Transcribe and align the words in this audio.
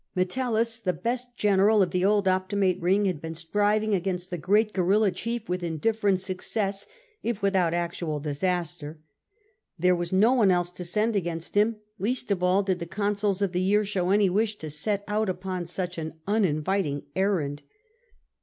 ]\fetellus, 0.17 0.81
the 0.81 0.93
best 0.93 1.37
general 1.37 1.83
of 1.83 1.91
the 1.91 2.03
old 2.03 2.25
Optimate 2.25 2.81
ring, 2.81 3.05
had 3.05 3.21
been 3.21 3.35
striving 3.35 3.93
against 3.93 4.31
the 4.31 4.37
great 4.39 4.73
guerilla 4.73 5.11
chief 5.11 5.47
with 5.47 5.61
indifferent 5.61 6.19
success, 6.19 6.87
if 7.21 7.43
without 7.43 7.71
actual 7.71 8.19
disaster. 8.19 8.99
There 9.77 9.95
was 9.95 10.11
no 10.11 10.33
one 10.33 10.49
else 10.49 10.71
to 10.71 10.85
send 10.85 11.15
against 11.15 11.53
him, 11.53 11.75
least 11.99 12.31
of 12.31 12.41
all 12.41 12.63
did 12.63 12.79
the 12.79 12.87
consuls 12.87 13.43
of 13.43 13.51
the 13.51 13.61
year 13.61 13.85
show 13.85 14.09
any 14.09 14.27
wish 14.27 14.55
to 14.57 14.71
set 14.71 15.03
out 15.07 15.29
upon 15.29 15.67
such 15.67 15.99
an 15.99 16.15
uninviting 16.25 17.03
errand. 17.15 17.61